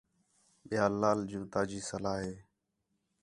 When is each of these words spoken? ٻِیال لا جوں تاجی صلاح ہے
ٻِیال 0.67 0.93
لا 1.01 1.11
جوں 1.29 1.45
تاجی 1.53 1.79
صلاح 1.89 2.17
ہے 2.25 2.33